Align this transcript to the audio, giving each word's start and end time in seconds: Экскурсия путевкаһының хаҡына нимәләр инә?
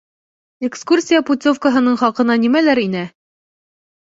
Экскурсия 0.69 1.19
путевкаһының 1.27 1.99
хаҡына 2.05 2.39
нимәләр 2.47 2.83
инә? 2.87 3.05